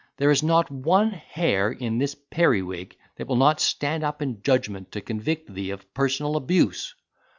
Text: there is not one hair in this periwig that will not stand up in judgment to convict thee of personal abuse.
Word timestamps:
there 0.17 0.31
is 0.31 0.41
not 0.41 0.71
one 0.71 1.11
hair 1.11 1.69
in 1.71 1.99
this 1.99 2.15
periwig 2.15 2.97
that 3.17 3.27
will 3.27 3.35
not 3.35 3.59
stand 3.59 4.03
up 4.03 4.19
in 4.19 4.41
judgment 4.41 4.91
to 4.91 4.99
convict 4.99 5.53
thee 5.53 5.69
of 5.69 5.93
personal 5.93 6.35
abuse. 6.37 6.95